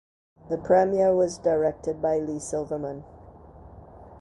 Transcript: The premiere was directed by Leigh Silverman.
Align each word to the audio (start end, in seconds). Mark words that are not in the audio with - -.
The 0.49 0.57
premiere 0.57 1.13
was 1.15 1.37
directed 1.37 2.01
by 2.01 2.17
Leigh 2.17 2.39
Silverman. 2.39 3.03